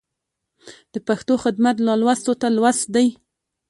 [0.93, 3.07] د پښتو خدمت نالوستو ته لوست دی.